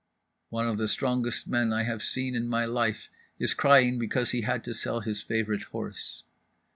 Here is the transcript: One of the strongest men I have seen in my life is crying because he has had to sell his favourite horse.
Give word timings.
One 0.49 0.67
of 0.67 0.79
the 0.79 0.87
strongest 0.87 1.47
men 1.47 1.71
I 1.71 1.83
have 1.83 2.01
seen 2.01 2.33
in 2.33 2.47
my 2.49 2.65
life 2.65 3.07
is 3.37 3.53
crying 3.53 3.99
because 3.99 4.31
he 4.31 4.41
has 4.41 4.51
had 4.53 4.63
to 4.63 4.73
sell 4.73 5.01
his 5.01 5.21
favourite 5.21 5.65
horse. 5.65 6.23